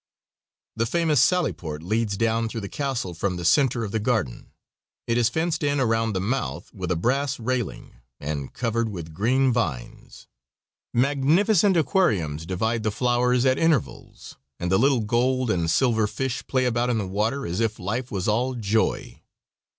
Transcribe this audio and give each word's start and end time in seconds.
The 0.75 0.87
famous 0.87 1.21
sally 1.21 1.53
port 1.53 1.83
leads 1.83 2.17
down 2.17 2.49
through 2.49 2.61
the 2.61 2.65
castle 2.69 3.13
from 3.13 3.35
the 3.35 3.45
center 3.45 3.83
of 3.83 3.91
the 3.91 3.99
garden. 3.99 4.49
It 5.05 5.15
is 5.15 5.29
fenced 5.29 5.61
in 5.61 5.79
around 5.79 6.13
the 6.13 6.19
month 6.19 6.73
with 6.73 6.89
a 6.89 6.95
brass 6.95 7.39
railing 7.39 7.97
and 8.19 8.51
covered 8.51 8.89
with 8.89 9.13
green 9.13 9.53
vines. 9.53 10.25
Magnificent 10.91 11.77
aquariums 11.77 12.47
divide 12.47 12.81
the 12.81 12.89
flowers 12.89 13.45
at 13.45 13.59
intervals, 13.59 14.37
and 14.59 14.71
the 14.71 14.79
little 14.79 15.01
gold 15.01 15.51
and 15.51 15.69
silver 15.69 16.07
fish 16.07 16.43
play 16.47 16.65
about 16.65 16.89
in 16.89 16.97
the 16.97 17.05
water 17.05 17.45
as 17.45 17.59
if 17.59 17.77
life 17.77 18.09
was 18.09 18.27
all 18.27 18.55
joy. 18.55 19.21